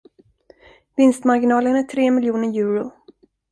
Vinstmarginalen 0.97 1.75
är 1.75 1.83
tre 1.83 2.11
miljoner 2.11 2.59
euro! 2.59 2.91